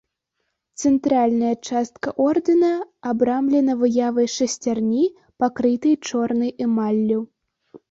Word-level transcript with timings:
Цэнтральная 0.83 1.51
частка 1.67 2.13
ордэна 2.27 2.71
абрамлена 3.11 3.77
выявай 3.83 4.27
шасцярні, 4.39 5.05
пакрытай 5.45 5.95
чорнай 6.11 6.51
эмаллю. 6.69 7.21